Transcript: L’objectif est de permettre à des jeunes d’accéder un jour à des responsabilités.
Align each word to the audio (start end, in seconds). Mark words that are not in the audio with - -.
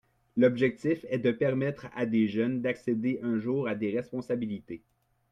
L’objectif 0.35 1.05
est 1.09 1.19
de 1.19 1.29
permettre 1.31 1.85
à 1.93 2.07
des 2.07 2.27
jeunes 2.27 2.59
d’accéder 2.63 3.19
un 3.21 3.37
jour 3.37 3.67
à 3.67 3.75
des 3.75 3.91
responsabilités. 3.91 4.81